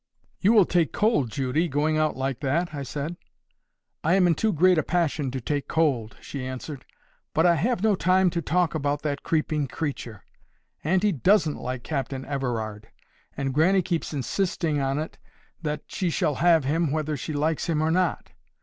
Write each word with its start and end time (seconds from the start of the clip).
"You 0.39 0.53
will 0.53 0.65
take 0.65 0.91
cold, 0.93 1.29
Judy, 1.29 1.67
going 1.67 1.95
out 1.95 2.17
like 2.17 2.39
that," 2.39 2.73
I 2.73 2.81
said. 2.81 3.17
"I 4.03 4.15
am 4.15 4.25
in 4.25 4.33
too 4.33 4.51
great 4.51 4.79
a 4.79 4.81
passion 4.81 5.29
to 5.29 5.39
take 5.39 5.67
cold," 5.67 6.17
she 6.19 6.43
answered. 6.43 6.85
"But 7.35 7.45
I 7.45 7.53
have 7.53 7.83
no 7.83 7.93
time 7.93 8.31
to 8.31 8.41
talk 8.41 8.73
about 8.73 9.03
that 9.03 9.21
creeping 9.21 9.67
creature.—Auntie 9.67 11.11
DOESN'T 11.11 11.57
like 11.59 11.83
Captain 11.83 12.25
Everard; 12.25 12.87
and 13.37 13.53
grannie 13.53 13.83
keeps 13.83 14.11
insisting 14.11 14.81
on 14.81 14.97
it 14.97 15.19
that 15.61 15.83
she 15.85 16.09
shall 16.09 16.33
have 16.41 16.63
him 16.65 16.89
whether 16.89 17.15
she 17.15 17.31
likes 17.33 17.69
him 17.69 17.79
or 17.83 17.91
not. 17.91 18.31